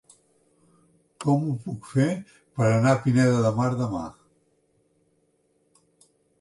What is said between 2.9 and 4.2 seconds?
a Pineda de Mar demà?